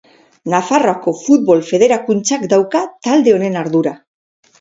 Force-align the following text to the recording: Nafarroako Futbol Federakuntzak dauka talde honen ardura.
Nafarroako 0.51 1.11
Futbol 1.19 1.61
Federakuntzak 1.67 2.47
dauka 2.55 2.81
talde 3.09 3.35
honen 3.37 3.59
ardura. 3.63 3.93